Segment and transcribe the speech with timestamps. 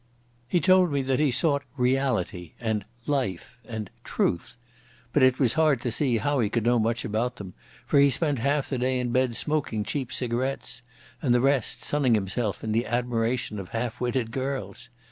[0.47, 4.57] He told me that he sought "reality" and "life" and "truth",
[5.13, 7.53] but it was hard to see how he could know much about them,
[7.85, 10.81] for he spent half the day in bed smoking cheap cigarettes,
[11.21, 14.89] and the rest sunning himself in the admiration of half witted girls.